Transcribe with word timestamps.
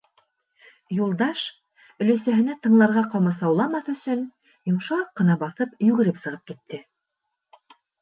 Юлдаш, 0.99 1.43
өләсәһенә 2.05 2.57
тыңларға 2.65 3.05
ҡамасауламаҫ 3.13 3.93
өсөн, 3.95 4.27
йомшаҡ 4.73 5.15
ҡына 5.23 5.41
баҫып, 5.47 5.81
йүгереп 5.91 6.23
сығып 6.27 6.53
китте. 6.53 6.85